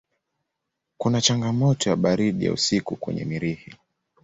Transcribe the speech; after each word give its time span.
Kuna 0.97 1.21
changamoto 1.21 1.89
ya 1.89 1.95
baridi 1.95 2.45
ya 2.45 2.53
usiku 2.53 2.95
kwenye 2.95 3.25
Mirihi. 3.25 3.73